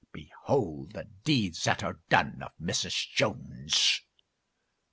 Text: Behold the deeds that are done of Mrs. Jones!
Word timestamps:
Behold 0.11 0.93
the 0.93 1.03
deeds 1.23 1.63
that 1.65 1.83
are 1.83 1.99
done 2.09 2.39
of 2.41 2.53
Mrs. 2.59 3.05
Jones! 3.13 4.01